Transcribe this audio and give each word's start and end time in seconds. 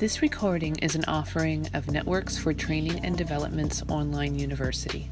This 0.00 0.22
recording 0.22 0.76
is 0.76 0.94
an 0.94 1.04
offering 1.04 1.68
of 1.74 1.90
Networks 1.90 2.38
for 2.38 2.54
Training 2.54 3.04
and 3.04 3.18
Development's 3.18 3.82
online 3.90 4.34
university. 4.38 5.10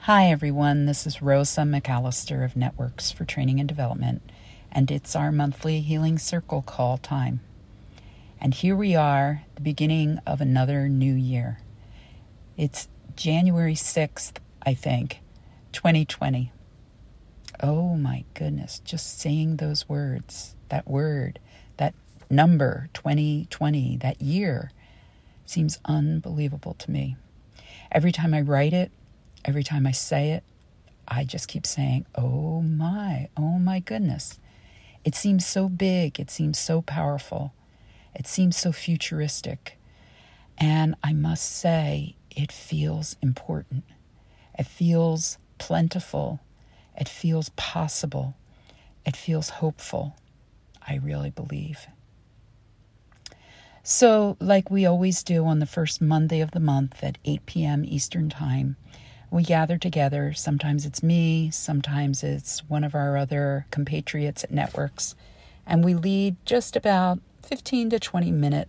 Hi, 0.00 0.26
everyone. 0.26 0.84
This 0.84 1.06
is 1.06 1.22
Rosa 1.22 1.62
McAllister 1.62 2.44
of 2.44 2.56
Networks 2.56 3.10
for 3.10 3.24
Training 3.24 3.58
and 3.58 3.66
Development, 3.66 4.20
and 4.70 4.90
it's 4.90 5.16
our 5.16 5.32
monthly 5.32 5.80
Healing 5.80 6.18
Circle 6.18 6.60
call 6.60 6.98
time. 6.98 7.40
And 8.38 8.52
here 8.52 8.76
we 8.76 8.94
are, 8.94 9.44
the 9.54 9.62
beginning 9.62 10.18
of 10.26 10.42
another 10.42 10.90
new 10.90 11.14
year. 11.14 11.60
It's 12.58 12.86
January 13.16 13.74
6th, 13.74 14.34
I 14.62 14.74
think, 14.74 15.20
2020. 15.72 16.52
Oh 17.62 17.94
my 17.94 18.24
goodness, 18.32 18.80
just 18.80 19.18
saying 19.18 19.56
those 19.56 19.88
words, 19.88 20.54
that 20.70 20.88
word, 20.88 21.38
that 21.76 21.94
number 22.30 22.88
2020, 22.94 23.98
that 23.98 24.22
year, 24.22 24.70
seems 25.44 25.78
unbelievable 25.84 26.74
to 26.74 26.90
me. 26.90 27.16
Every 27.92 28.12
time 28.12 28.32
I 28.32 28.40
write 28.40 28.72
it, 28.72 28.90
every 29.44 29.62
time 29.62 29.86
I 29.86 29.90
say 29.92 30.30
it, 30.32 30.44
I 31.06 31.24
just 31.24 31.48
keep 31.48 31.66
saying, 31.66 32.06
oh 32.14 32.62
my, 32.62 33.28
oh 33.36 33.58
my 33.58 33.80
goodness. 33.80 34.38
It 35.04 35.14
seems 35.14 35.44
so 35.44 35.68
big, 35.68 36.18
it 36.18 36.30
seems 36.30 36.58
so 36.58 36.82
powerful, 36.82 37.52
it 38.14 38.26
seems 38.26 38.56
so 38.56 38.72
futuristic. 38.72 39.78
And 40.56 40.94
I 41.02 41.12
must 41.12 41.50
say, 41.50 42.16
it 42.30 42.52
feels 42.52 43.16
important. 43.20 43.84
It 44.58 44.66
feels 44.66 45.38
plentiful. 45.58 46.40
It 46.98 47.08
feels 47.08 47.50
possible. 47.50 48.36
It 49.04 49.16
feels 49.16 49.50
hopeful. 49.50 50.16
I 50.86 50.96
really 50.96 51.30
believe. 51.30 51.86
So, 53.82 54.36
like 54.40 54.70
we 54.70 54.84
always 54.84 55.22
do 55.22 55.46
on 55.46 55.58
the 55.58 55.66
first 55.66 56.00
Monday 56.00 56.40
of 56.40 56.50
the 56.50 56.60
month 56.60 57.02
at 57.02 57.18
8 57.24 57.46
p.m. 57.46 57.84
Eastern 57.84 58.28
Time, 58.28 58.76
we 59.30 59.42
gather 59.42 59.78
together. 59.78 60.32
Sometimes 60.32 60.84
it's 60.84 61.02
me, 61.02 61.50
sometimes 61.50 62.22
it's 62.22 62.60
one 62.68 62.84
of 62.84 62.94
our 62.94 63.16
other 63.16 63.66
compatriots 63.70 64.44
at 64.44 64.50
networks, 64.50 65.14
and 65.66 65.84
we 65.84 65.94
lead 65.94 66.36
just 66.44 66.76
about 66.76 67.20
15 67.42 67.90
to 67.90 67.98
20 67.98 68.30
minute 68.32 68.68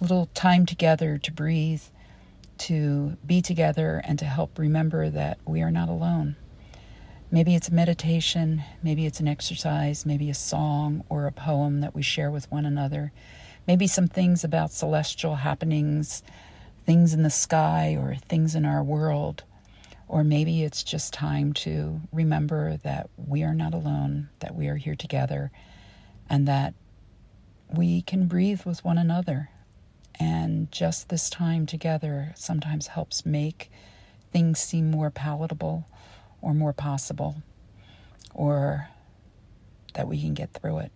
little 0.00 0.26
time 0.34 0.64
together 0.66 1.18
to 1.18 1.32
breathe, 1.32 1.82
to 2.58 3.16
be 3.26 3.42
together 3.42 4.00
and 4.04 4.18
to 4.18 4.24
help 4.24 4.58
remember 4.58 5.10
that 5.10 5.38
we 5.44 5.60
are 5.60 5.70
not 5.70 5.88
alone. 5.88 6.36
Maybe 7.34 7.56
it's 7.56 7.68
a 7.68 7.74
meditation, 7.74 8.62
maybe 8.80 9.06
it's 9.06 9.18
an 9.18 9.26
exercise, 9.26 10.06
maybe 10.06 10.30
a 10.30 10.34
song 10.34 11.02
or 11.08 11.26
a 11.26 11.32
poem 11.32 11.80
that 11.80 11.92
we 11.92 12.00
share 12.00 12.30
with 12.30 12.48
one 12.52 12.64
another, 12.64 13.10
maybe 13.66 13.88
some 13.88 14.06
things 14.06 14.44
about 14.44 14.70
celestial 14.70 15.34
happenings, 15.34 16.22
things 16.86 17.12
in 17.12 17.24
the 17.24 17.30
sky 17.30 17.96
or 17.98 18.14
things 18.14 18.54
in 18.54 18.64
our 18.64 18.84
world. 18.84 19.42
Or 20.06 20.22
maybe 20.22 20.62
it's 20.62 20.84
just 20.84 21.12
time 21.12 21.52
to 21.54 22.00
remember 22.12 22.76
that 22.84 23.10
we 23.16 23.42
are 23.42 23.52
not 23.52 23.74
alone, 23.74 24.28
that 24.38 24.54
we 24.54 24.68
are 24.68 24.76
here 24.76 24.94
together, 24.94 25.50
and 26.30 26.46
that 26.46 26.74
we 27.68 28.02
can 28.02 28.28
breathe 28.28 28.62
with 28.64 28.84
one 28.84 28.96
another. 28.96 29.50
And 30.20 30.70
just 30.70 31.08
this 31.08 31.28
time 31.28 31.66
together 31.66 32.32
sometimes 32.36 32.86
helps 32.86 33.26
make 33.26 33.72
things 34.30 34.60
seem 34.60 34.92
more 34.92 35.10
palatable 35.10 35.88
or 36.44 36.54
more 36.54 36.72
possible, 36.72 37.42
or 38.34 38.88
that 39.94 40.06
we 40.06 40.20
can 40.20 40.34
get 40.34 40.52
through 40.52 40.78
it. 40.78 40.92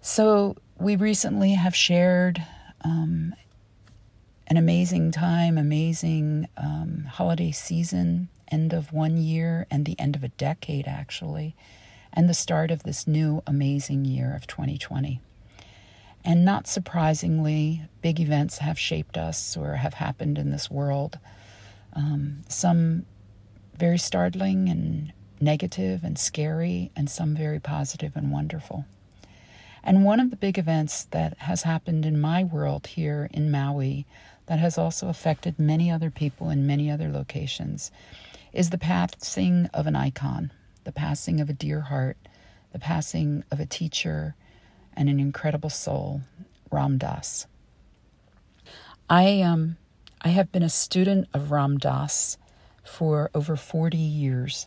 So, 0.00 0.56
we 0.78 0.96
recently 0.96 1.54
have 1.54 1.74
shared 1.74 2.44
um, 2.82 3.34
an 4.48 4.56
amazing 4.56 5.12
time, 5.12 5.56
amazing 5.56 6.48
um, 6.56 7.04
holiday 7.10 7.52
season, 7.52 8.28
end 8.50 8.72
of 8.72 8.92
one 8.92 9.16
year, 9.16 9.66
and 9.70 9.86
the 9.86 9.98
end 9.98 10.16
of 10.16 10.22
a 10.24 10.28
decade, 10.28 10.86
actually, 10.86 11.54
and 12.12 12.28
the 12.28 12.34
start 12.34 12.70
of 12.70 12.82
this 12.82 13.06
new 13.06 13.42
amazing 13.46 14.04
year 14.04 14.34
of 14.34 14.46
2020. 14.46 15.20
And 16.24 16.44
not 16.44 16.66
surprisingly, 16.66 17.82
big 18.00 18.20
events 18.20 18.58
have 18.58 18.78
shaped 18.78 19.16
us 19.16 19.56
or 19.56 19.74
have 19.76 19.94
happened 19.94 20.38
in 20.38 20.50
this 20.50 20.70
world. 20.70 21.18
Um, 21.94 22.42
some 22.48 23.06
very 23.82 23.98
startling 23.98 24.68
and 24.68 25.12
negative 25.40 26.04
and 26.04 26.16
scary, 26.16 26.92
and 26.94 27.10
some 27.10 27.34
very 27.34 27.58
positive 27.58 28.14
and 28.14 28.30
wonderful. 28.30 28.84
And 29.82 30.04
one 30.04 30.20
of 30.20 30.30
the 30.30 30.36
big 30.36 30.56
events 30.56 31.02
that 31.06 31.36
has 31.38 31.64
happened 31.64 32.06
in 32.06 32.20
my 32.20 32.44
world 32.44 32.86
here 32.86 33.28
in 33.32 33.50
Maui 33.50 34.06
that 34.46 34.60
has 34.60 34.78
also 34.78 35.08
affected 35.08 35.58
many 35.58 35.90
other 35.90 36.12
people 36.12 36.48
in 36.48 36.64
many 36.64 36.92
other 36.92 37.08
locations 37.08 37.90
is 38.52 38.70
the 38.70 38.78
passing 38.78 39.68
of 39.74 39.88
an 39.88 39.96
icon, 39.96 40.52
the 40.84 40.92
passing 40.92 41.40
of 41.40 41.50
a 41.50 41.52
dear 41.52 41.80
heart, 41.80 42.16
the 42.70 42.78
passing 42.78 43.42
of 43.50 43.58
a 43.58 43.66
teacher 43.66 44.36
and 44.94 45.08
an 45.08 45.18
incredible 45.18 45.70
soul, 45.70 46.20
Ram 46.70 46.98
Dass. 46.98 47.48
I 49.10 49.42
um 49.42 49.76
I 50.20 50.28
have 50.28 50.52
been 50.52 50.62
a 50.62 50.68
student 50.68 51.26
of 51.34 51.50
Ram 51.50 51.78
Dass 51.78 52.38
for 52.84 53.30
over 53.34 53.56
40 53.56 53.96
years. 53.96 54.66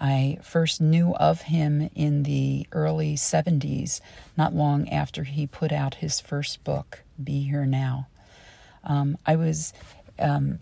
I 0.00 0.38
first 0.42 0.80
knew 0.80 1.14
of 1.14 1.42
him 1.42 1.90
in 1.94 2.22
the 2.22 2.66
early 2.72 3.16
70s, 3.16 4.00
not 4.36 4.54
long 4.54 4.88
after 4.90 5.24
he 5.24 5.46
put 5.46 5.72
out 5.72 5.96
his 5.96 6.20
first 6.20 6.62
book, 6.62 7.02
Be 7.22 7.42
Here 7.42 7.66
Now. 7.66 8.06
Um, 8.84 9.18
I 9.26 9.36
was 9.36 9.72
um, 10.18 10.60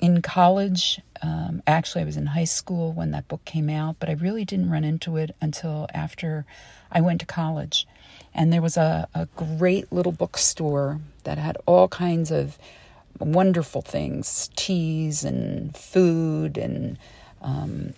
in 0.00 0.20
college. 0.20 1.00
Um, 1.22 1.62
actually, 1.66 2.02
I 2.02 2.06
was 2.06 2.16
in 2.16 2.26
high 2.26 2.44
school 2.44 2.92
when 2.92 3.12
that 3.12 3.28
book 3.28 3.44
came 3.44 3.70
out, 3.70 3.96
but 3.98 4.08
I 4.08 4.12
really 4.12 4.44
didn't 4.44 4.70
run 4.70 4.84
into 4.84 5.16
it 5.16 5.34
until 5.40 5.86
after 5.94 6.44
I 6.92 7.00
went 7.00 7.20
to 7.20 7.26
college. 7.26 7.86
And 8.34 8.52
there 8.52 8.62
was 8.62 8.76
a, 8.76 9.08
a 9.14 9.26
great 9.36 9.92
little 9.92 10.12
bookstore 10.12 11.00
that 11.24 11.38
had 11.38 11.56
all 11.66 11.88
kinds 11.88 12.30
of 12.30 12.58
wonderful 13.18 13.82
things 13.82 14.50
teas 14.56 15.24
and 15.24 15.76
food 15.76 16.56
and 16.56 16.98
um, 17.42 17.92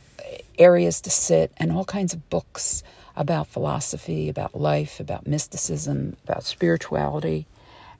areas 0.58 1.00
to 1.02 1.10
sit, 1.10 1.52
and 1.56 1.72
all 1.72 1.84
kinds 1.84 2.12
of 2.12 2.30
books 2.30 2.82
about 3.16 3.46
philosophy, 3.46 4.28
about 4.28 4.54
life, 4.54 5.00
about 5.00 5.26
mysticism, 5.26 6.16
about 6.24 6.44
spirituality. 6.44 7.46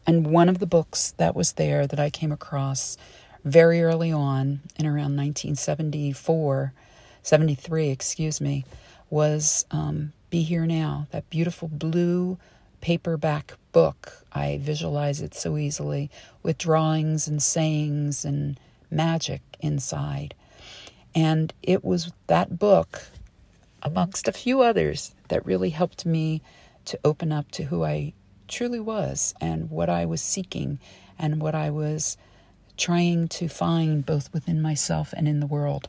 And 0.07 0.27
one 0.27 0.49
of 0.49 0.59
the 0.59 0.67
books 0.67 1.13
that 1.19 1.37
was 1.37 1.53
there 1.53 1.87
that 1.87 2.01
I 2.01 2.11
came 2.11 2.33
across 2.33 2.97
very 3.45 3.83
early 3.83 4.13
on, 4.13 4.61
in 4.79 4.87
around 4.87 5.17
1974, 5.17 6.73
73, 7.23 7.89
excuse 7.89 8.41
me, 8.41 8.65
was 9.11 9.65
um, 9.71 10.13
Be 10.31 10.43
Here 10.43 10.67
Now, 10.67 11.07
that 11.11 11.29
beautiful 11.29 11.69
blue 11.69 12.39
paperback 12.81 13.55
book. 13.73 14.25
I 14.33 14.59
visualize 14.59 15.21
it 15.21 15.35
so 15.35 15.57
easily 15.57 16.11
with 16.43 16.59
drawings 16.59 17.27
and 17.27 17.43
sayings 17.43 18.25
and 18.25 18.59
magic 18.91 19.43
inside. 19.61 20.35
And 21.15 21.53
it 21.63 21.85
was 21.85 22.13
that 22.27 22.59
book, 22.59 23.03
amongst 23.83 24.29
a 24.29 24.33
few 24.33 24.63
others, 24.63 25.15
that 25.29 25.45
really 25.45 25.71
helped 25.71 26.07
me 26.07 26.43
to 26.87 26.99
open 27.05 27.33
up 27.33 27.51
to 27.53 27.65
who 27.65 27.85
I 27.85 28.13
truly 28.49 28.81
was 28.81 29.35
and 29.41 29.71
what 29.71 29.89
I 29.89 30.05
was 30.05 30.21
seeking 30.21 30.79
and 31.19 31.41
what 31.41 31.55
I 31.55 31.71
was 31.71 32.17
trying 32.77 33.29
to 33.29 33.49
find 33.49 34.05
both 34.05 34.33
within 34.33 34.61
myself 34.61 35.13
and 35.17 35.29
in 35.29 35.41
the 35.41 35.47
world. 35.47 35.89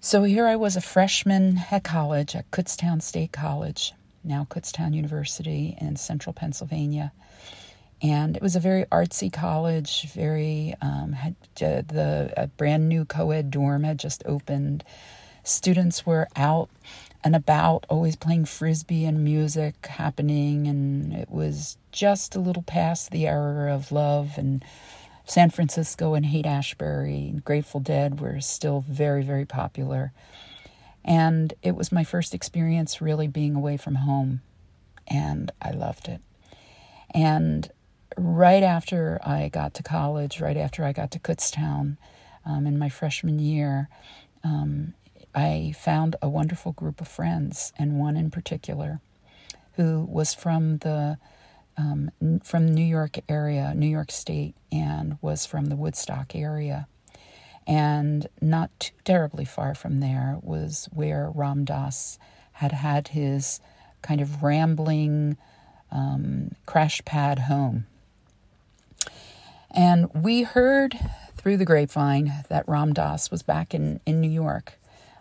So 0.00 0.22
here 0.22 0.46
I 0.46 0.56
was 0.56 0.76
a 0.76 0.80
freshman 0.80 1.60
at 1.70 1.82
college 1.82 2.36
at 2.36 2.50
Kutztown 2.50 3.02
State 3.02 3.32
College, 3.32 3.92
now 4.26 4.46
Kutztown 4.50 4.94
University 4.94 5.76
in 5.80 5.96
central 5.96 6.32
Pennsylvania. 6.32 7.12
And 8.02 8.36
it 8.36 8.42
was 8.42 8.56
a 8.56 8.60
very 8.60 8.84
artsy 8.86 9.32
college, 9.32 10.12
very, 10.12 10.74
um, 10.82 11.12
had, 11.12 11.34
uh, 11.62 11.82
the 11.86 12.32
a 12.36 12.46
brand 12.46 12.88
new 12.88 13.04
co 13.04 13.30
ed 13.30 13.50
dorm 13.50 13.84
had 13.84 13.98
just 13.98 14.22
opened. 14.26 14.84
Students 15.44 16.04
were 16.04 16.28
out 16.36 16.68
and 17.24 17.34
about, 17.34 17.86
always 17.88 18.14
playing 18.14 18.44
frisbee 18.44 19.04
and 19.06 19.24
music 19.24 19.86
happening. 19.86 20.66
And 20.66 21.12
it 21.14 21.30
was 21.30 21.78
just 21.90 22.36
a 22.36 22.40
little 22.40 22.62
past 22.62 23.10
the 23.10 23.26
era 23.26 23.74
of 23.74 23.90
love 23.90 24.34
and 24.36 24.64
San 25.24 25.50
Francisco 25.50 26.14
and 26.14 26.26
Haight 26.26 26.46
Ashbury 26.46 27.28
and 27.28 27.44
Grateful 27.44 27.80
Dead 27.80 28.20
were 28.20 28.40
still 28.40 28.84
very, 28.88 29.24
very 29.24 29.44
popular. 29.44 30.12
And 31.06 31.54
it 31.62 31.76
was 31.76 31.92
my 31.92 32.04
first 32.04 32.34
experience 32.34 33.00
really 33.00 33.28
being 33.28 33.54
away 33.54 33.76
from 33.76 33.94
home, 33.94 34.42
and 35.06 35.52
I 35.62 35.70
loved 35.70 36.08
it. 36.08 36.20
And 37.10 37.70
right 38.16 38.62
after 38.62 39.20
I 39.24 39.48
got 39.48 39.72
to 39.74 39.82
college, 39.82 40.40
right 40.40 40.56
after 40.56 40.84
I 40.84 40.92
got 40.92 41.12
to 41.12 41.20
Kutztown, 41.20 41.96
um, 42.44 42.66
in 42.66 42.78
my 42.78 42.88
freshman 42.88 43.38
year, 43.38 43.88
um, 44.42 44.94
I 45.34 45.74
found 45.78 46.16
a 46.20 46.28
wonderful 46.28 46.72
group 46.72 47.00
of 47.00 47.06
friends, 47.06 47.72
and 47.78 48.00
one 48.00 48.16
in 48.16 48.30
particular 48.30 49.00
who 49.76 50.04
was 50.08 50.34
from 50.34 50.78
the 50.78 51.18
um, 51.78 52.10
from 52.42 52.74
New 52.74 52.84
York 52.84 53.18
area, 53.28 53.74
New 53.74 53.88
York 53.88 54.10
State, 54.10 54.54
and 54.72 55.18
was 55.20 55.44
from 55.44 55.66
the 55.66 55.76
Woodstock 55.76 56.34
area. 56.34 56.88
And 57.66 58.28
not 58.40 58.70
too 58.78 58.94
terribly 59.04 59.44
far 59.44 59.74
from 59.74 60.00
there 60.00 60.38
was 60.42 60.88
where 60.92 61.30
Ram 61.34 61.64
Dass 61.64 62.18
had 62.52 62.72
had 62.72 63.08
his 63.08 63.60
kind 64.02 64.20
of 64.20 64.42
rambling 64.42 65.36
um, 65.90 66.52
crash 66.64 67.04
pad 67.04 67.40
home. 67.40 67.86
And 69.70 70.08
we 70.14 70.42
heard 70.42 70.98
through 71.36 71.56
the 71.58 71.64
grapevine 71.64 72.32
that 72.48 72.68
Ram 72.68 72.92
Dass 72.92 73.30
was 73.30 73.42
back 73.42 73.74
in, 73.74 74.00
in 74.06 74.20
New 74.20 74.30
York. 74.30 74.74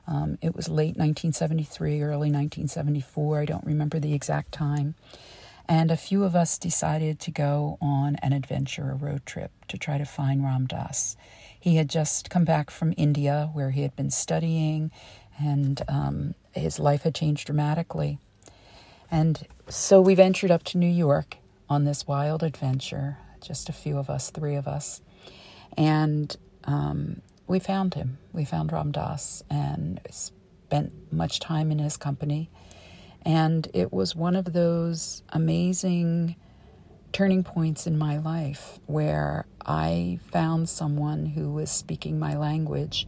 Um, 0.07 0.37
it 0.41 0.55
was 0.55 0.69
late 0.69 0.95
1973, 0.97 2.01
early 2.01 2.31
1974. 2.31 3.39
I 3.39 3.45
don't 3.45 3.65
remember 3.65 3.99
the 3.99 4.13
exact 4.13 4.51
time. 4.51 4.95
And 5.67 5.89
a 5.89 5.97
few 5.97 6.23
of 6.23 6.35
us 6.35 6.59
decided 6.59 7.19
to 7.21 7.31
go 7.31 7.77
on 7.81 8.17
an 8.17 8.33
adventure, 8.33 8.91
a 8.91 8.95
road 8.95 9.25
trip, 9.25 9.51
to 9.67 9.77
try 9.77 9.97
to 9.97 10.05
find 10.05 10.43
Ram 10.43 10.67
Dass. 10.67 11.17
He 11.65 11.77
had 11.77 11.89
just 11.89 12.29
come 12.29 12.45
back 12.45 12.69
from 12.69 12.93
India, 12.95 13.49
where 13.53 13.71
he 13.71 13.81
had 13.81 13.95
been 13.95 14.11
studying, 14.11 14.91
and 15.39 15.81
um, 15.87 16.35
his 16.51 16.79
life 16.79 17.01
had 17.01 17.15
changed 17.15 17.47
dramatically. 17.47 18.19
And 19.09 19.47
so 19.67 19.99
we 19.99 20.13
ventured 20.13 20.51
up 20.51 20.61
to 20.65 20.77
New 20.77 20.85
York 20.85 21.37
on 21.67 21.83
this 21.83 22.05
wild 22.05 22.43
adventure, 22.43 23.17
just 23.41 23.67
a 23.67 23.73
few 23.73 23.97
of 23.97 24.11
us, 24.11 24.29
three 24.29 24.53
of 24.53 24.67
us. 24.67 25.01
And 25.75 26.37
um, 26.65 27.23
we 27.47 27.57
found 27.57 27.95
him. 27.95 28.19
We 28.31 28.45
found 28.45 28.71
Ram 28.71 28.91
Dass 28.91 29.43
and 29.49 29.99
spent 30.11 30.93
much 31.11 31.39
time 31.39 31.71
in 31.71 31.79
his 31.79 31.97
company. 31.97 32.51
And 33.23 33.67
it 33.73 33.91
was 33.91 34.15
one 34.15 34.35
of 34.35 34.53
those 34.53 35.23
amazing 35.29 36.35
turning 37.15 37.45
points 37.45 37.87
in 37.87 37.97
my 37.97 38.17
life 38.17 38.77
where 38.87 39.45
I 39.65 40.19
found 40.33 40.67
someone 40.67 41.25
who 41.25 41.49
was 41.49 41.71
speaking 41.71 42.19
my 42.19 42.35
language 42.35 43.07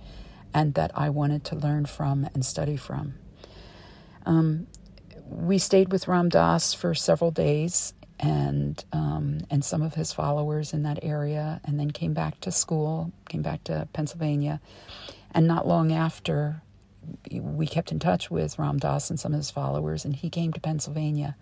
and 0.54 0.74
that 0.76 0.92
I 0.96 1.10
wanted 1.10 1.44
to 1.44 1.58
learn 1.58 1.86
from 1.86 2.24
and 2.34 2.46
study 2.46 2.78
from. 2.78 3.16
Um, 4.26 4.68
we 5.26 5.58
stayed 5.58 5.92
with 5.92 6.08
Ram 6.08 6.30
Dass 6.30 6.74
for 6.74 6.96
several 6.96 7.32
days 7.32 7.94
and 8.18 8.82
um, 8.94 9.40
and 9.50 9.66
some 9.66 9.82
of 9.82 9.96
his 9.96 10.14
followers 10.14 10.72
in 10.72 10.84
that 10.84 11.00
area, 11.04 11.60
and 11.66 11.78
then 11.78 11.92
came 11.92 12.14
back 12.14 12.40
to 12.40 12.52
school, 12.52 13.12
came 13.28 13.42
back 13.42 13.66
to 13.66 13.90
Pennsylvania, 13.92 14.62
and 15.32 15.48
not 15.48 15.68
long 15.68 15.92
after, 15.92 16.62
we 17.30 17.68
kept 17.68 17.92
in 17.92 18.00
touch 18.00 18.32
with 18.32 18.58
Ram 18.58 18.78
Dass 18.78 19.10
and 19.10 19.20
some 19.20 19.34
of 19.34 19.38
his 19.38 19.52
followers, 19.52 20.06
and 20.06 20.16
he 20.16 20.30
came 20.30 20.54
to 20.54 20.62
Pennsylvania, 20.62 21.36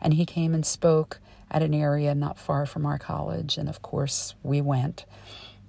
and 0.00 0.14
he 0.14 0.24
came 0.24 0.54
and 0.54 0.64
spoke 0.64 1.18
at 1.50 1.62
an 1.62 1.74
area 1.74 2.14
not 2.14 2.38
far 2.38 2.66
from 2.66 2.86
our 2.86 2.98
college, 2.98 3.56
and 3.56 3.68
of 3.68 3.82
course 3.82 4.34
we 4.42 4.60
went 4.60 5.04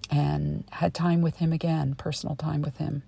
and 0.09 0.63
had 0.71 0.93
time 0.93 1.21
with 1.21 1.37
him 1.37 1.51
again, 1.51 1.95
personal 1.95 2.35
time 2.35 2.61
with 2.61 2.77
him, 2.77 3.03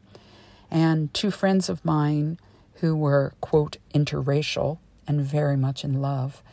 and 0.70 1.14
two 1.14 1.32
friends 1.32 1.70
of 1.70 1.84
mine 1.86 2.40
who 2.76 2.96
were 2.96 3.34
quote 3.42 3.78
interracial 3.94 4.78
and 5.08 5.22
very 5.22 5.58
much 5.58 5.84
in 5.84 6.02
love 6.02 6.44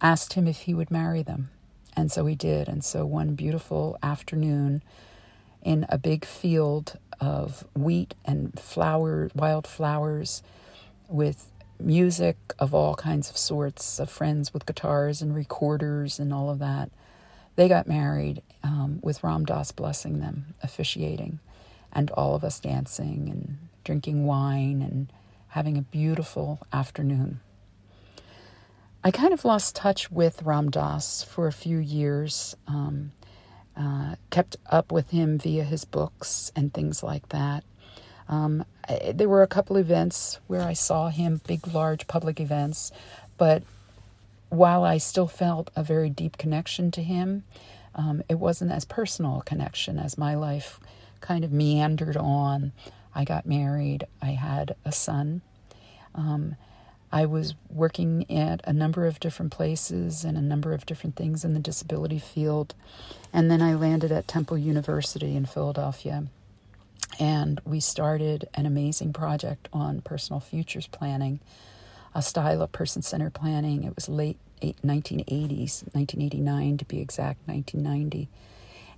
asked 0.00 0.32
him 0.32 0.48
if 0.48 0.60
he 0.60 0.74
would 0.74 0.90
marry 0.90 1.22
them. 1.22 1.50
And 1.96 2.10
so 2.10 2.24
he 2.26 2.34
did. 2.34 2.68
And 2.68 2.84
so 2.84 3.04
one 3.04 3.34
beautiful 3.34 3.98
afternoon 4.02 4.82
in 5.62 5.84
a 5.88 5.98
big 5.98 6.24
field 6.24 6.98
of 7.20 7.66
wheat 7.74 8.14
and 8.24 8.58
flower, 8.58 9.30
wild 9.34 9.66
flowers 9.66 10.42
with 11.08 11.50
music 11.82 12.36
of 12.58 12.74
all 12.74 12.94
kinds 12.94 13.30
of 13.30 13.36
sorts, 13.36 13.98
of 13.98 14.10
friends 14.10 14.52
with 14.52 14.66
guitars 14.66 15.22
and 15.22 15.34
recorders 15.34 16.18
and 16.18 16.32
all 16.32 16.50
of 16.50 16.58
that. 16.58 16.90
They 17.56 17.68
got 17.68 17.88
married 17.88 18.42
um, 18.62 19.00
with 19.02 19.22
Ram 19.22 19.44
Dass 19.44 19.72
blessing 19.72 20.20
them, 20.20 20.54
officiating, 20.62 21.40
and 21.92 22.10
all 22.12 22.34
of 22.34 22.44
us 22.44 22.60
dancing 22.60 23.28
and 23.30 23.58
drinking 23.84 24.26
wine 24.26 24.82
and 24.82 25.12
having 25.48 25.76
a 25.76 25.82
beautiful 25.82 26.60
afternoon. 26.72 27.40
I 29.02 29.10
kind 29.10 29.32
of 29.32 29.44
lost 29.44 29.74
touch 29.74 30.10
with 30.10 30.42
Ram 30.42 30.70
Dass 30.70 31.22
for 31.22 31.46
a 31.46 31.52
few 31.52 31.78
years. 31.78 32.54
Um, 32.66 33.12
uh, 33.76 34.16
kept 34.30 34.56
up 34.70 34.92
with 34.92 35.10
him 35.10 35.38
via 35.38 35.64
his 35.64 35.84
books 35.84 36.52
and 36.54 36.74
things 36.74 37.02
like 37.02 37.28
that. 37.30 37.64
Um, 38.30 38.64
I, 38.88 39.12
there 39.12 39.28
were 39.28 39.42
a 39.42 39.48
couple 39.48 39.76
events 39.76 40.38
where 40.46 40.62
I 40.62 40.72
saw 40.72 41.08
him, 41.08 41.42
big, 41.46 41.66
large 41.66 42.06
public 42.06 42.40
events, 42.40 42.92
but 43.36 43.62
while 44.48 44.84
I 44.84 44.98
still 44.98 45.26
felt 45.26 45.70
a 45.76 45.82
very 45.82 46.08
deep 46.08 46.38
connection 46.38 46.90
to 46.92 47.02
him, 47.02 47.44
um, 47.94 48.22
it 48.28 48.36
wasn't 48.38 48.70
as 48.70 48.84
personal 48.84 49.40
a 49.40 49.42
connection 49.42 49.98
as 49.98 50.16
my 50.16 50.34
life 50.34 50.80
kind 51.20 51.44
of 51.44 51.52
meandered 51.52 52.16
on. 52.16 52.72
I 53.14 53.24
got 53.24 53.46
married, 53.46 54.06
I 54.22 54.30
had 54.30 54.76
a 54.84 54.92
son. 54.92 55.42
Um, 56.14 56.54
I 57.12 57.26
was 57.26 57.54
working 57.68 58.30
at 58.30 58.60
a 58.64 58.72
number 58.72 59.06
of 59.06 59.18
different 59.18 59.50
places 59.50 60.24
and 60.24 60.38
a 60.38 60.40
number 60.40 60.72
of 60.72 60.86
different 60.86 61.16
things 61.16 61.44
in 61.44 61.54
the 61.54 61.60
disability 61.60 62.20
field. 62.20 62.74
And 63.32 63.50
then 63.50 63.60
I 63.60 63.74
landed 63.74 64.12
at 64.12 64.28
Temple 64.28 64.58
University 64.58 65.34
in 65.34 65.46
Philadelphia. 65.46 66.26
And 67.20 67.60
we 67.66 67.80
started 67.80 68.48
an 68.54 68.64
amazing 68.64 69.12
project 69.12 69.68
on 69.74 70.00
personal 70.00 70.40
futures 70.40 70.86
planning, 70.86 71.38
a 72.14 72.22
style 72.22 72.62
of 72.62 72.72
person 72.72 73.02
centered 73.02 73.34
planning. 73.34 73.84
It 73.84 73.94
was 73.94 74.08
late 74.08 74.38
1980s, 74.62 75.84
1989 75.94 76.78
to 76.78 76.84
be 76.86 76.98
exact, 76.98 77.46
1990. 77.46 78.28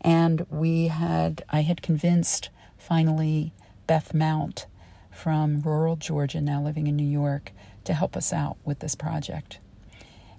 And 0.00 0.46
we 0.50 0.86
had, 0.86 1.44
I 1.50 1.62
had 1.62 1.82
convinced 1.82 2.48
finally 2.78 3.52
Beth 3.88 4.14
Mount 4.14 4.66
from 5.10 5.60
rural 5.60 5.96
Georgia, 5.96 6.40
now 6.40 6.62
living 6.62 6.86
in 6.86 6.96
New 6.96 7.02
York, 7.02 7.50
to 7.84 7.92
help 7.92 8.16
us 8.16 8.32
out 8.32 8.56
with 8.64 8.78
this 8.78 8.94
project. 8.94 9.58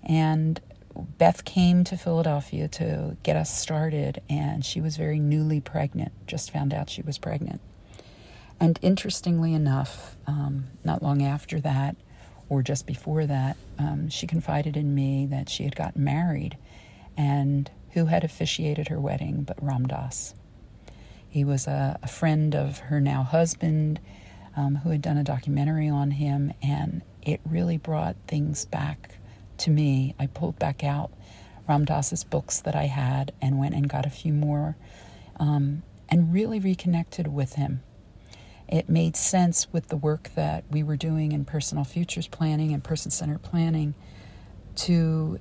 And 0.02 0.62
Beth 1.18 1.44
came 1.44 1.84
to 1.86 1.98
Philadelphia 1.98 2.70
to 2.70 3.18
get 3.24 3.36
us 3.36 3.56
started, 3.58 4.22
and 4.30 4.64
she 4.64 4.80
was 4.80 4.96
very 4.96 5.20
newly 5.20 5.60
pregnant, 5.60 6.14
just 6.28 6.52
found 6.52 6.74
out 6.74 6.90
she 6.90 7.02
was 7.02 7.18
pregnant. 7.18 7.60
And 8.60 8.80
interestingly 8.82 9.54
enough, 9.54 10.16
um, 10.28 10.66
not 10.84 11.04
long 11.04 11.22
after 11.22 11.60
that, 11.62 11.96
or 12.50 12.62
just 12.62 12.86
before 12.86 13.26
that, 13.26 13.58
um, 13.80 14.10
she 14.10 14.28
confided 14.28 14.78
in 14.78 14.94
me 14.94 15.26
that 15.28 15.50
she 15.50 15.64
had 15.64 15.76
gotten 15.76 16.04
married 16.04 16.58
and 17.18 17.70
who 17.92 18.06
had 18.06 18.24
officiated 18.24 18.88
her 18.88 19.00
wedding 19.00 19.44
but 19.44 19.62
Ram 19.62 19.86
Dass. 19.88 20.34
He 21.28 21.44
was 21.44 21.68
a, 21.68 22.00
a 22.04 22.08
friend 22.08 22.56
of 22.56 22.80
her 22.80 23.02
now 23.02 23.24
husband 23.24 24.00
um, 24.56 24.76
who 24.78 24.92
had 24.92 25.02
done 25.02 25.18
a 25.18 25.24
documentary 25.24 25.90
on 25.90 26.12
him, 26.12 26.54
and 26.62 27.02
it 27.22 27.42
really 27.44 27.78
brought 27.78 28.16
things 28.28 28.66
back 28.66 29.16
to 29.58 29.72
me. 29.72 30.14
I 30.20 30.28
pulled 30.28 30.60
back 30.60 30.84
out 30.84 31.12
Ram 31.68 31.86
Dass's 31.86 32.24
books 32.24 32.62
that 32.62 32.76
I 32.76 32.86
had 32.86 33.34
and 33.42 33.58
went 33.58 33.74
and 33.74 33.90
got 33.90 34.06
a 34.06 34.12
few 34.12 34.34
more 34.34 34.76
um, 35.40 35.84
and 36.10 36.34
really 36.34 36.60
reconnected 36.60 37.28
with 37.28 37.54
him. 37.54 37.82
It 38.68 38.90
made 38.90 39.16
sense 39.16 39.68
with 39.72 39.90
the 39.90 39.98
work 39.98 40.32
that 40.36 40.64
we 40.72 40.84
were 40.84 40.98
doing 40.98 41.32
in 41.32 41.46
personal 41.46 41.84
futures 41.84 42.28
planning 42.28 42.74
and 42.74 42.84
person 42.84 43.12
centered 43.12 43.42
planning 43.42 43.94
to 44.76 45.40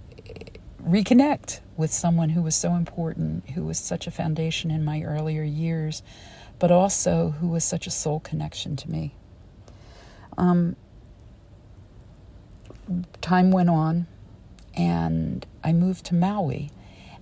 reconnect 0.83 1.61
with 1.77 1.93
someone 1.93 2.31
who 2.31 2.43
was 2.43 2.55
so 2.55 2.75
important, 2.75 3.51
who 3.51 3.65
was 3.65 3.79
such 3.79 4.07
a 4.07 4.11
foundation 4.11 4.71
in 4.71 4.85
my 4.85 5.03
earlier 5.03 5.43
years, 5.43 6.03
but 6.59 6.71
also 6.71 7.31
who 7.41 7.49
was 7.49 7.65
such 7.65 7.87
a 7.87 7.91
soul 7.91 8.21
connection 8.21 8.77
to 8.77 8.91
me. 8.91 9.15
Um, 10.37 10.77
time 13.21 13.51
went 13.51 13.71
on, 13.71 14.07
and 14.75 15.47
I 15.63 15.73
moved 15.73 16.05
to 16.07 16.15
Maui. 16.15 16.71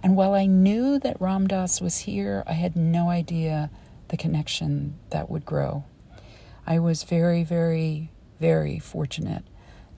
And 0.03 0.17
while 0.17 0.33
I 0.33 0.47
knew 0.47 0.99
that 0.99 1.21
Ram 1.21 1.47
Dass 1.47 1.81
was 1.81 1.99
here, 1.99 2.43
I 2.47 2.55
had 2.55 2.75
no 2.77 3.11
idea 3.11 3.71
the 4.09 4.17
connection 4.17 4.99
that 5.11 5.31
would 5.31 5.45
grow. 5.45 5.85
I 6.67 6.79
was 6.79 7.03
very, 7.05 7.45
very, 7.45 8.11
very 8.39 8.79
fortunate 8.79 9.45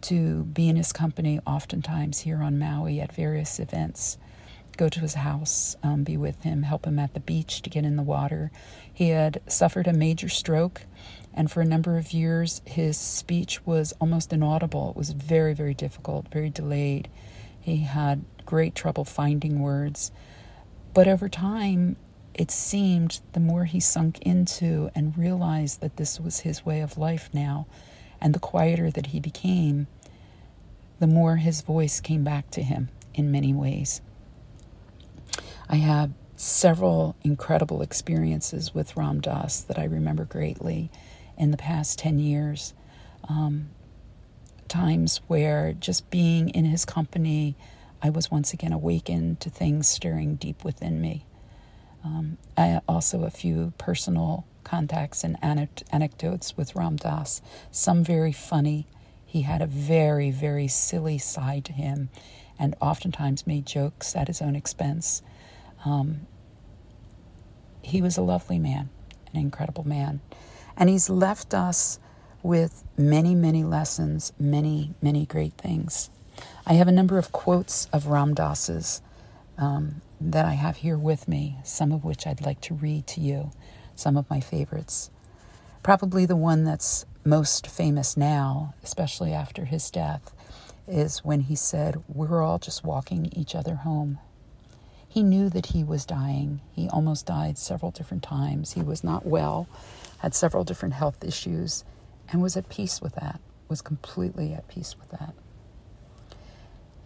to 0.03 0.45
be 0.45 0.69
in 0.69 0.77
his 0.77 0.93
company 0.93 1.41
oftentimes 1.47 2.21
here 2.21 2.43
on 2.43 2.59
Maui 2.59 3.01
at 3.01 3.13
various 3.13 3.61
events. 3.61 4.19
Go 4.77 4.89
to 4.89 5.01
his 5.01 5.15
house, 5.15 5.77
um, 5.83 6.03
be 6.03 6.17
with 6.17 6.43
him, 6.43 6.63
help 6.63 6.87
him 6.87 6.99
at 6.99 7.15
the 7.15 7.21
beach 7.21 7.63
to 7.63 7.71
get 7.71 7.85
in 7.85 7.97
the 7.97 8.03
water. 8.03 8.51
He 8.93 9.11
had 9.11 9.41
suffered 9.47 9.87
a 9.87 9.93
major 9.93 10.29
stroke 10.29 10.83
and 11.35 11.51
for 11.51 11.61
a 11.61 11.67
number 11.67 11.97
of 11.97 12.13
years, 12.13 12.61
his 12.65 12.97
speech 12.97 13.65
was 13.65 13.95
almost 14.01 14.33
inaudible. 14.33 14.91
It 14.91 14.97
was 14.97 15.11
very, 15.11 15.55
very 15.55 15.75
difficult, 15.75 16.29
very 16.29 16.51
delayed. 16.51 17.09
He 17.59 17.79
had 17.79 18.25
great 18.45 18.75
trouble 18.75 19.05
finding 19.05 19.61
words. 19.61 20.13
But 20.93 21.09
over 21.09 21.29
time, 21.29 21.97
it 22.35 22.51
seemed 22.51 23.21
the 23.33 23.41
more 23.41 23.65
he 23.65 23.81
sunk 23.81 24.19
into 24.21 24.91
and 24.95 25.17
realized 25.17 25.81
that 25.81 25.97
this 25.97 26.19
was 26.19 26.41
his 26.41 26.65
way 26.65 26.81
of 26.81 26.99
life 26.99 27.29
now, 27.33 27.67
and 28.21 28.35
the 28.35 28.41
quieter 28.41 28.91
that 28.91 29.07
he 29.07 29.21
became, 29.21 29.87
the 30.99 31.07
more 31.07 31.37
his 31.37 31.61
voice 31.61 32.01
came 32.01 32.25
back 32.25 32.51
to 32.53 32.63
him 32.63 32.89
in 33.15 33.31
many 33.31 33.53
ways. 33.53 34.01
I 35.69 35.77
have 35.77 36.13
several 36.37 37.17
incredible 37.23 37.83
experiences 37.83 38.75
with 38.75 38.97
Ram 38.97 39.21
Dass 39.21 39.61
that 39.63 39.79
I 39.79 39.85
remember 39.85 40.25
greatly 40.25 40.91
in 41.37 41.51
the 41.51 41.57
past 41.57 41.99
10 41.99 42.19
years. 42.19 42.75
Um, 43.29 43.71
times 44.69 45.21
where 45.29 45.73
just 45.73 46.09
being 46.11 46.49
in 46.49 46.65
his 46.65 46.85
company, 46.85 47.57
I 48.03 48.11
was 48.11 48.31
once 48.31 48.53
again 48.53 48.73
awakened 48.73 49.41
to 49.41 49.51
things 49.51 49.89
stirring 49.89 50.37
deep 50.37 50.65
within 50.65 51.01
me. 51.01 51.27
Um, 52.05 52.39
I 52.57 52.81
also 52.89 53.25
a 53.25 53.31
few 53.31 53.73
personal 53.79 54.47
contacts 54.65 55.25
and 55.25 55.37
anecdotes 55.43 56.57
with 56.57 56.75
Ram 56.75 56.97
Dass, 56.97 57.43
some 57.71 58.03
very 58.05 58.33
funny. 58.33 58.87
He 59.25 59.43
had 59.43 59.63
a 59.63 59.67
very, 59.67 60.31
very 60.31 60.69
silly 60.69 61.19
side 61.19 61.65
to 61.67 61.73
him 61.73 62.11
and 62.59 62.77
oftentimes 62.81 63.47
made 63.47 63.67
jokes 63.67 64.15
at 64.15 64.29
his 64.29 64.43
own 64.43 64.55
expense. 64.55 65.23
Um, 65.85 66.27
he 67.83 68.01
was 68.01 68.17
a 68.17 68.23
lovely 68.23 68.59
man, 68.59 68.91
an 69.33 69.41
incredible 69.41 69.87
man. 69.87 70.21
And 70.77 70.89
he's 70.89 71.11
left 71.11 71.55
us 71.55 71.99
with 72.43 72.85
many, 72.97 73.35
many 73.35 73.65
lessons, 73.65 74.33
many, 74.39 74.95
many 75.01 75.27
great 75.27 75.55
things. 75.55 76.11
I 76.67 76.75
have 76.75 76.89
a 76.89 76.93
number 76.93 77.19
of 77.19 77.33
quotes 77.33 77.87
of 77.93 78.07
Ram 78.07 78.35
Dass's 78.35 79.03
um, 79.63 80.03
that 80.21 80.45
I 80.45 80.55
have 80.55 80.79
here 80.79 80.99
with 80.99 81.29
me, 81.29 81.59
some 81.63 81.93
of 81.93 82.05
which 82.05 82.27
I'd 82.27 82.45
like 82.45 82.61
to 82.63 82.75
read 82.75 83.07
to 83.09 83.21
you, 83.21 83.53
some 83.95 84.17
of 84.17 84.29
my 84.29 84.41
favorites. 84.41 85.09
Probably 85.85 86.27
the 86.27 86.37
one 86.37 86.65
that's 86.65 87.07
most 87.25 87.69
famous 87.69 88.17
now, 88.17 88.75
especially 88.83 89.33
after 89.33 89.65
his 89.65 89.89
death, 89.89 90.33
is 90.89 91.25
when 91.25 91.43
he 91.43 91.55
said, 91.55 92.03
We're 92.09 92.43
all 92.43 92.59
just 92.59 92.85
walking 92.85 93.33
each 93.37 93.55
other 93.55 93.77
home. 93.77 94.19
He 95.09 95.23
knew 95.23 95.49
that 95.51 95.67
he 95.67 95.85
was 95.85 96.05
dying. 96.05 96.61
He 96.73 96.89
almost 96.89 97.27
died 97.27 97.57
several 97.57 97.93
different 97.93 98.25
times. 98.25 98.73
He 98.73 98.83
was 98.83 99.05
not 99.05 99.27
well, 99.27 99.69
had 100.19 100.35
several 100.35 100.65
different 100.65 100.95
health 100.95 101.23
issues, 101.23 101.85
and 102.33 102.43
was 102.43 102.57
at 102.57 102.69
peace 102.69 103.01
with 103.01 103.15
that, 103.15 103.41
was 103.69 103.81
completely 103.81 104.55
at 104.55 104.67
peace 104.67 104.97
with 104.99 105.11
that. 105.11 105.35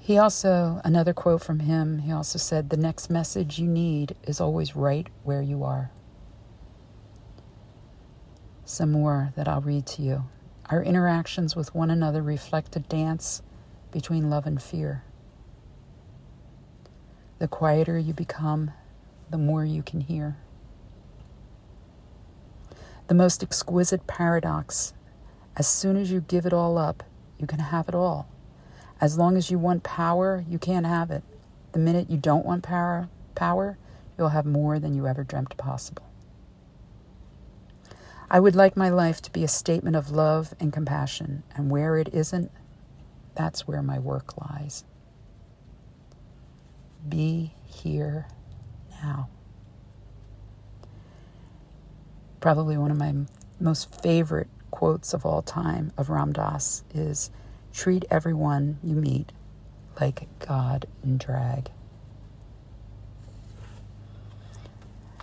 He 0.07 0.19
also, 0.19 0.81
another 0.85 1.13
quote 1.13 1.43
from 1.43 1.59
him, 1.59 1.99
he 1.99 2.13
also 2.13 2.39
said, 2.39 2.71
The 2.71 2.77
next 2.77 3.11
message 3.11 3.59
you 3.59 3.67
need 3.67 4.15
is 4.23 4.41
always 4.41 4.77
right 4.77 5.09
where 5.25 5.43
you 5.43 5.65
are. 5.65 5.91
Some 8.65 8.93
more 8.93 9.33
that 9.35 9.49
I'll 9.49 9.63
read 9.63 9.85
to 9.87 10.03
you. 10.03 10.23
Our 10.67 10.81
interactions 10.81 11.57
with 11.57 11.75
one 11.75 11.91
another 11.91 12.23
reflect 12.23 12.77
a 12.77 12.79
dance 12.79 13.43
between 13.91 14.31
love 14.31 14.47
and 14.47 14.63
fear. 14.63 15.03
The 17.41 17.49
quieter 17.49 17.99
you 17.99 18.15
become, 18.15 18.71
the 19.29 19.39
more 19.39 19.65
you 19.65 19.83
can 19.83 20.03
hear. 20.03 20.37
The 23.09 23.15
most 23.15 23.43
exquisite 23.43 24.07
paradox 24.07 24.95
as 25.57 25.67
soon 25.67 25.97
as 25.97 26.13
you 26.13 26.21
give 26.21 26.47
it 26.47 26.53
all 26.53 26.79
up, 26.79 27.03
you 27.41 27.49
can 27.49 27.59
have 27.59 27.89
it 27.89 27.95
all. 27.97 28.29
As 29.00 29.19
long 29.19 29.37
as 29.37 29.50
you 29.50 29.59
want 29.59 29.83
power, 29.83 30.45
you 30.49 30.59
can't 30.59 30.87
have 30.87 31.11
it. 31.11 31.23
The 31.73 31.79
minute 31.79 32.09
you 32.09 32.17
don't 32.17 32.47
want 32.47 32.62
power, 32.62 33.09
power, 33.35 33.76
you'll 34.17 34.31
have 34.31 34.47
more 34.47 34.79
than 34.79 34.95
you 34.95 35.07
ever 35.07 35.23
dreamt 35.23 35.57
possible. 35.57 36.05
I 38.31 38.41
would 38.41 38.57
like 38.57 38.76
my 38.76 38.88
life 38.88 39.23
to 39.23 39.31
be 39.31 39.45
a 39.45 39.49
statement 39.49 39.95
of 39.95 40.11
love 40.11 40.55
and 40.59 40.73
compassion, 40.73 41.45
and 41.55 41.71
where 41.71 41.97
it 41.97 42.09
isn't, 42.12 42.50
that's 43.35 43.69
where 43.69 43.83
my 43.83 43.99
work 43.99 44.37
lies. 44.38 44.85
Be 47.09 47.53
here 47.65 48.26
now. 49.03 49.29
Probably 52.41 52.76
one 52.76 52.91
of 52.91 52.97
my 52.97 53.15
most 53.61 54.03
favorite 54.03 54.49
quotes 54.71 55.15
of 55.15 55.25
all 55.25 55.43
time 55.43 55.93
of 55.97 56.11
Ram 56.11 56.33
Dass 56.33 56.83
is 56.95 57.31
Treat 57.76 58.06
everyone 58.11 58.78
you 58.83 58.97
meet 58.97 59.33
like 60.00 60.26
God 60.38 60.87
in 61.04 61.18
drag. 61.18 61.71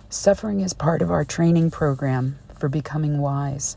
Suffering 0.08 0.60
is 0.60 0.72
part 0.72 1.02
of 1.02 1.10
our 1.10 1.24
training 1.24 1.72
program 1.72 2.38
for 2.56 2.68
becoming 2.68 3.18
wise. 3.18 3.76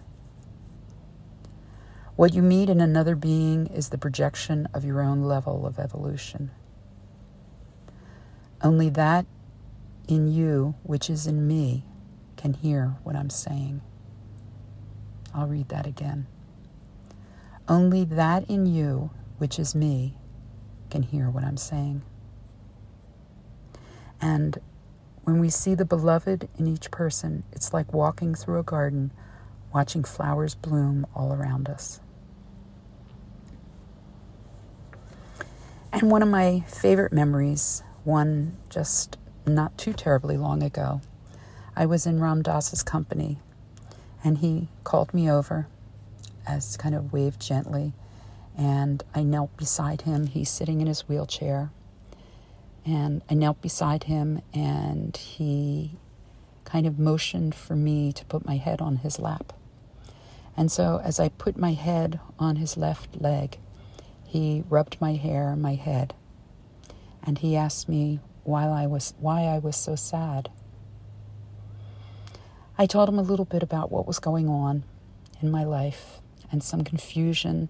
What 2.16 2.36
you 2.36 2.44
meet 2.44 2.70
in 2.70 2.80
another 2.80 3.16
being 3.16 3.66
is 3.66 3.90
the 3.90 3.98
projection 3.98 4.68
of 4.76 4.86
your 4.86 5.02
own 5.02 5.24
level 5.24 5.66
of 5.66 5.80
evolution. 5.80 6.52
Only 8.62 8.90
that 8.92 9.26
in 10.08 10.28
you, 10.28 10.76
which 10.84 11.10
is 11.10 11.26
in 11.26 11.48
me, 11.48 11.84
can 12.36 12.54
hear 12.54 12.98
what 13.02 13.16
I'm 13.16 13.32
saying. 13.32 13.82
I'll 15.34 15.48
read 15.48 15.70
that 15.70 15.88
again. 15.88 16.28
Only 17.70 18.06
that 18.06 18.50
in 18.50 18.66
you, 18.66 19.10
which 19.40 19.60
is 19.60 19.76
me, 19.76 20.14
can 20.90 21.04
hear 21.04 21.30
what 21.30 21.44
I'm 21.44 21.58
saying. 21.58 22.02
And 24.22 24.58
when 25.24 25.40
we 25.40 25.50
see 25.50 25.76
the 25.76 25.84
beloved 25.84 26.48
in 26.58 26.68
each 26.68 26.90
person, 26.92 27.44
it's 27.52 27.74
like 27.74 27.94
walking 27.94 28.34
through 28.36 28.60
a 28.60 28.64
garden, 28.64 29.12
watching 29.74 30.06
flowers 30.06 30.56
bloom 30.56 31.06
all 31.14 31.34
around 31.34 31.68
us. 31.68 32.00
And 35.92 36.10
one 36.10 36.24
of 36.24 36.30
my 36.30 36.62
favorite 36.68 37.12
memories, 37.12 37.84
one 38.06 38.58
just 38.70 39.18
not 39.46 39.78
too 39.78 39.92
terribly 39.92 40.38
long 40.38 40.64
ago, 40.64 41.02
I 41.76 41.86
was 41.86 42.06
in 42.06 42.22
Ram 42.22 42.42
Dass's 42.42 42.84
company, 42.84 43.40
and 44.24 44.38
he 44.38 44.70
called 44.84 45.14
me 45.14 45.30
over 45.30 45.68
as 46.48 46.78
kind 46.78 46.96
of 46.96 47.14
waved 47.14 47.42
gently. 47.42 47.94
And 48.58 49.04
I 49.14 49.24
knelt 49.24 49.56
beside 49.58 50.02
him. 50.02 50.28
He's 50.28 50.50
sitting 50.50 50.82
in 50.82 50.88
his 50.88 51.08
wheelchair. 51.08 51.72
And 52.86 53.22
I 53.30 53.34
knelt 53.34 53.62
beside 53.62 54.06
him, 54.06 54.42
and 54.54 55.16
he 55.16 55.98
kind 56.64 56.88
of 56.88 56.98
motioned 56.98 57.54
for 57.54 57.76
me 57.76 58.14
to 58.14 58.26
put 58.26 58.46
my 58.46 58.56
head 58.56 58.82
on 58.82 58.98
his 58.98 59.20
lap. 59.20 59.54
And 60.56 60.72
so, 60.72 61.02
as 61.04 61.20
I 61.20 61.30
put 61.30 61.58
my 61.58 61.74
head 61.74 62.20
on 62.40 62.56
his 62.56 62.78
left 62.78 63.22
leg, 63.22 63.58
he 64.26 64.64
rubbed 64.70 64.98
my 65.02 65.14
hair, 65.14 65.56
my 65.56 65.76
head, 65.76 66.14
and 67.22 67.38
he 67.38 67.56
asked 67.56 67.88
me 67.90 68.22
why 68.44 68.66
I 68.66 68.88
was 68.88 69.14
why 69.20 69.44
I 69.44 69.60
was 69.60 69.76
so 69.76 69.96
sad. 69.96 70.50
I 72.78 72.86
told 72.86 73.10
him 73.10 73.20
a 73.20 73.24
little 73.24 73.46
bit 73.46 73.64
about 73.64 73.92
what 73.92 74.08
was 74.08 74.20
going 74.20 74.48
on 74.48 74.84
in 75.42 75.52
my 75.52 75.64
life 75.64 76.22
and 76.52 76.64
some 76.64 76.84
confusion 76.84 77.70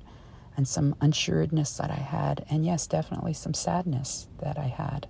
and 0.55 0.67
some 0.67 0.96
unsuredness 1.01 1.77
that 1.77 1.91
I 1.91 1.96
had, 1.96 2.46
and 2.50 2.65
yes, 2.65 2.88
definitely 2.88 3.34
some 3.34 3.53
sadness 3.53 4.27
that 4.41 4.57
I 4.57 4.67
had. 4.67 5.07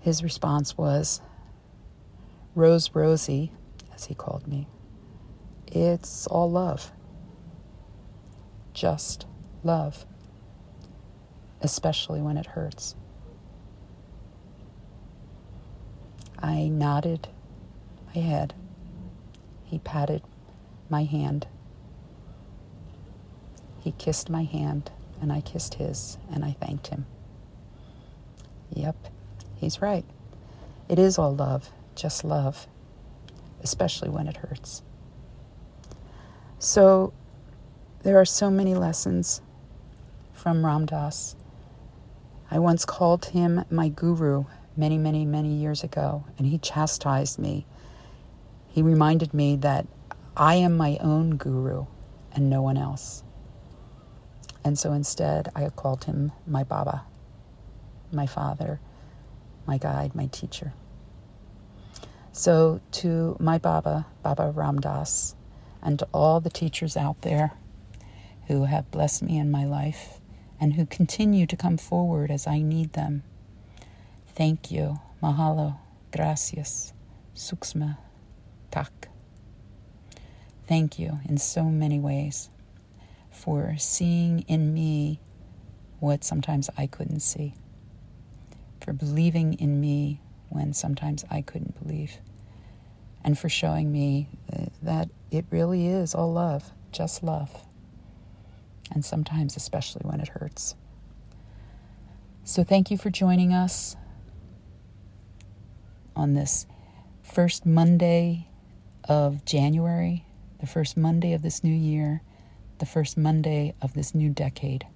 His 0.00 0.22
response 0.22 0.76
was, 0.76 1.22
Rose 2.54 2.90
Rosie, 2.94 3.52
as 3.94 4.04
he 4.04 4.14
called 4.14 4.46
me, 4.46 4.68
it's 5.66 6.26
all 6.26 6.50
love. 6.50 6.92
Just 8.74 9.26
love, 9.62 10.04
especially 11.62 12.20
when 12.20 12.36
it 12.36 12.46
hurts. 12.46 12.94
I 16.38 16.68
nodded 16.68 17.28
my 18.14 18.20
head. 18.20 18.52
He 19.64 19.78
patted 19.78 20.22
my 20.90 21.04
hand. 21.04 21.46
He 23.84 23.92
kissed 23.92 24.30
my 24.30 24.44
hand, 24.44 24.90
and 25.20 25.30
I 25.30 25.42
kissed 25.42 25.74
his, 25.74 26.16
and 26.32 26.42
I 26.42 26.52
thanked 26.52 26.86
him. 26.86 27.04
Yep, 28.72 28.96
he's 29.56 29.82
right. 29.82 30.06
It 30.88 30.98
is 30.98 31.18
all 31.18 31.34
love, 31.34 31.68
just 31.94 32.24
love, 32.24 32.66
especially 33.62 34.08
when 34.08 34.26
it 34.26 34.38
hurts. 34.38 34.82
So, 36.58 37.12
there 38.04 38.18
are 38.18 38.24
so 38.24 38.50
many 38.50 38.74
lessons 38.74 39.42
from 40.32 40.64
Ram 40.64 40.86
Dass. 40.86 41.36
I 42.50 42.60
once 42.60 42.86
called 42.86 43.26
him 43.26 43.66
my 43.70 43.88
guru 43.88 44.44
many, 44.78 44.96
many, 44.96 45.26
many 45.26 45.52
years 45.52 45.84
ago, 45.84 46.24
and 46.38 46.46
he 46.46 46.56
chastised 46.56 47.38
me. 47.38 47.66
He 48.68 48.80
reminded 48.80 49.34
me 49.34 49.56
that 49.56 49.86
I 50.38 50.54
am 50.54 50.74
my 50.74 50.96
own 51.02 51.36
guru 51.36 51.84
and 52.32 52.48
no 52.48 52.62
one 52.62 52.78
else. 52.78 53.22
And 54.64 54.78
so 54.78 54.92
instead, 54.92 55.50
I 55.54 55.68
called 55.68 56.04
him 56.04 56.32
my 56.46 56.64
Baba, 56.64 57.04
my 58.10 58.26
father, 58.26 58.80
my 59.66 59.76
guide, 59.76 60.14
my 60.14 60.26
teacher. 60.26 60.72
So, 62.32 62.80
to 62.92 63.36
my 63.38 63.58
Baba, 63.58 64.06
Baba 64.22 64.50
Ram 64.50 64.80
Dass, 64.80 65.36
and 65.82 65.98
to 65.98 66.08
all 66.12 66.40
the 66.40 66.50
teachers 66.50 66.96
out 66.96 67.20
there 67.22 67.52
who 68.46 68.64
have 68.64 68.90
blessed 68.90 69.22
me 69.22 69.38
in 69.38 69.50
my 69.50 69.64
life 69.64 70.20
and 70.58 70.74
who 70.74 70.86
continue 70.86 71.46
to 71.46 71.56
come 71.56 71.76
forward 71.76 72.30
as 72.30 72.46
I 72.46 72.60
need 72.60 72.94
them, 72.94 73.22
thank 74.34 74.70
you. 74.70 74.98
Mahalo. 75.22 75.76
Gracias. 76.10 76.92
Suksma. 77.34 77.98
Tak. 78.70 79.08
Thank 80.66 80.98
you 80.98 81.20
in 81.28 81.38
so 81.38 81.64
many 81.64 81.98
ways 81.98 82.50
for 83.34 83.74
seeing 83.78 84.40
in 84.40 84.72
me 84.72 85.20
what 86.00 86.24
sometimes 86.24 86.70
I 86.78 86.86
couldn't 86.86 87.20
see, 87.20 87.54
for 88.80 88.92
believing 88.92 89.54
in 89.54 89.80
me 89.80 90.20
when 90.48 90.72
sometimes 90.72 91.24
I 91.30 91.42
couldn't 91.42 91.82
believe, 91.82 92.18
and 93.24 93.38
for 93.38 93.48
showing 93.48 93.90
me 93.90 94.28
uh, 94.52 94.66
that 94.82 95.08
it 95.30 95.44
really 95.50 95.88
is 95.88 96.14
all 96.14 96.32
love, 96.32 96.72
just 96.92 97.22
love, 97.22 97.64
and 98.92 99.04
sometimes 99.04 99.56
especially 99.56 100.02
when 100.04 100.20
it 100.20 100.28
hurts. 100.28 100.74
So, 102.44 102.62
thank 102.62 102.90
you 102.90 102.98
for 102.98 103.10
joining 103.10 103.52
us 103.52 103.96
on 106.14 106.34
this 106.34 106.66
first 107.22 107.66
Monday 107.66 108.48
of 109.08 109.44
January, 109.44 110.26
the 110.60 110.66
first 110.66 110.96
Monday 110.96 111.32
of 111.32 111.42
this 111.42 111.64
new 111.64 111.74
year, 111.74 112.22
the 112.84 112.90
first 112.90 113.16
Monday 113.16 113.72
of 113.80 113.94
this 113.94 114.14
new 114.14 114.28
decade. 114.28 114.86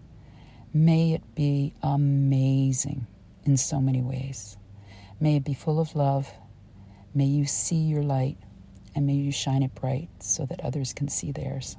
May 0.74 1.14
it 1.14 1.34
be 1.34 1.72
amazing 1.82 3.06
in 3.46 3.56
so 3.56 3.80
many 3.80 4.02
ways. 4.02 4.58
May 5.18 5.36
it 5.36 5.44
be 5.44 5.54
full 5.54 5.80
of 5.80 5.96
love. 5.96 6.30
May 7.14 7.24
you 7.24 7.46
see 7.46 7.76
your 7.76 8.02
light 8.02 8.36
and 8.94 9.06
may 9.06 9.14
you 9.14 9.32
shine 9.32 9.62
it 9.62 9.74
bright 9.74 10.10
so 10.18 10.44
that 10.44 10.60
others 10.60 10.92
can 10.92 11.08
see 11.08 11.32
theirs. 11.32 11.78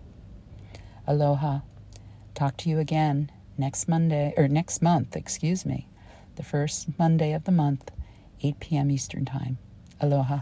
Aloha. 1.05 1.59
Talk 2.33 2.57
to 2.57 2.69
you 2.69 2.79
again 2.79 3.31
next 3.55 3.87
Monday, 3.87 4.33
or 4.35 4.47
next 4.47 4.81
month, 4.81 5.15
excuse 5.15 5.63
me, 5.63 5.87
the 6.37 6.43
first 6.43 6.97
Monday 6.97 7.33
of 7.33 7.43
the 7.43 7.51
month, 7.51 7.91
8 8.41 8.59
p.m. 8.59 8.89
Eastern 8.89 9.25
Time. 9.25 9.59
Aloha. 10.01 10.39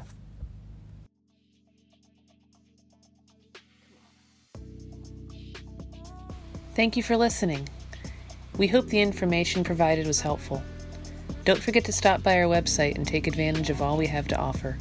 Thank 6.77 6.95
you 6.95 7.01
for 7.01 7.17
listening. 7.17 7.67
We 8.59 8.67
hope 8.67 8.85
the 8.85 9.01
information 9.01 9.63
provided 9.63 10.05
was 10.05 10.21
helpful. 10.21 10.61
Don't 11.43 11.59
forget 11.59 11.83
to 11.85 11.91
stop 11.91 12.21
by 12.21 12.39
our 12.39 12.45
website 12.45 12.93
and 12.93 13.07
take 13.07 13.25
advantage 13.25 13.71
of 13.71 13.81
all 13.81 13.97
we 13.97 14.05
have 14.05 14.27
to 14.27 14.37
offer. 14.37 14.77